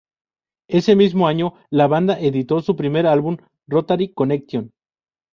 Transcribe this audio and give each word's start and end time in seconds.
Ese 0.67 0.95
mismo 0.95 1.27
año 1.27 1.53
la 1.69 1.85
banda 1.85 2.19
editó 2.19 2.59
su 2.61 2.75
primer 2.75 3.05
álbum 3.05 3.37
"Rotary 3.67 4.11
connection". 4.11 4.73